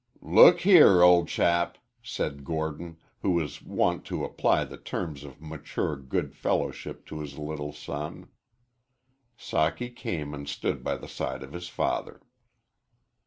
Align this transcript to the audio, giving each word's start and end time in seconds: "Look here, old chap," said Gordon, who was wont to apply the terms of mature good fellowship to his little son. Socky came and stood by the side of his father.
"Look 0.23 0.61
here, 0.61 1.03
old 1.03 1.27
chap," 1.27 1.77
said 2.01 2.43
Gordon, 2.43 2.97
who 3.21 3.33
was 3.33 3.61
wont 3.61 4.03
to 4.05 4.25
apply 4.25 4.63
the 4.65 4.79
terms 4.79 5.23
of 5.23 5.39
mature 5.39 5.95
good 5.95 6.33
fellowship 6.33 7.05
to 7.05 7.19
his 7.19 7.37
little 7.37 7.71
son. 7.71 8.27
Socky 9.37 9.95
came 9.95 10.33
and 10.33 10.49
stood 10.49 10.83
by 10.83 10.95
the 10.97 11.07
side 11.07 11.43
of 11.43 11.53
his 11.53 11.67
father. 11.69 12.19